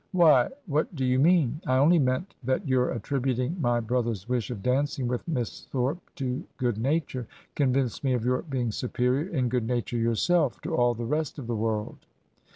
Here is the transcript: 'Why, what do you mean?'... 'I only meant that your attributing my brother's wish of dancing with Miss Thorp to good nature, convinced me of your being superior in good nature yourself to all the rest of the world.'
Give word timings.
'Why, 0.13 0.49
what 0.65 0.95
do 0.95 1.05
you 1.05 1.19
mean?'... 1.19 1.61
'I 1.67 1.77
only 1.77 1.99
meant 1.99 2.33
that 2.43 2.67
your 2.67 2.89
attributing 2.89 3.61
my 3.61 3.79
brother's 3.79 4.27
wish 4.27 4.49
of 4.49 4.63
dancing 4.63 5.07
with 5.07 5.27
Miss 5.27 5.65
Thorp 5.67 5.99
to 6.15 6.43
good 6.57 6.79
nature, 6.79 7.27
convinced 7.53 8.03
me 8.03 8.13
of 8.13 8.25
your 8.25 8.41
being 8.41 8.71
superior 8.71 9.27
in 9.29 9.47
good 9.47 9.67
nature 9.67 9.97
yourself 9.97 10.59
to 10.61 10.75
all 10.75 10.95
the 10.95 11.05
rest 11.05 11.37
of 11.37 11.45
the 11.45 11.55
world.' 11.55 12.07